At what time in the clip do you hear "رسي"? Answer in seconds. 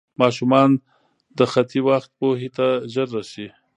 3.17-3.47